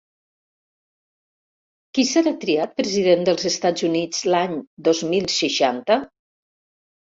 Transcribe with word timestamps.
Qui 1.97 2.05
serà 2.11 2.33
triat 2.45 2.73
president 2.81 3.21
dels 3.29 3.45
Estats 3.51 3.85
Units 3.89 4.23
l'any 4.37 4.57
dos 4.89 5.03
mil 5.13 5.31
seixanta? 5.37 6.01